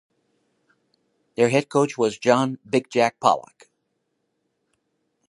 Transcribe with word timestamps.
Their 1.35 1.49
head 1.49 1.69
coach 1.69 1.95
was 1.95 2.17
John 2.17 2.57
"Big 2.67 2.89
Jack" 2.89 3.19
Pollock. 3.19 3.69